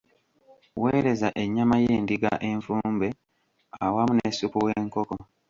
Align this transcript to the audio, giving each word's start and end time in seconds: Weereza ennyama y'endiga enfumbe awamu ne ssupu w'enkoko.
Weereza 0.81 1.27
ennyama 1.43 1.75
y'endiga 1.85 2.31
enfumbe 2.49 3.07
awamu 3.85 4.13
ne 4.15 4.27
ssupu 4.31 4.59
w'enkoko. 4.65 5.15